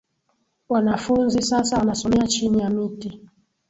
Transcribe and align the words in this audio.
Wanafunzi 0.69 1.41
sasa 1.41 1.77
wanasomea 1.77 2.27
chini 2.27 2.59
ya 2.59 2.69
miti 2.69 3.21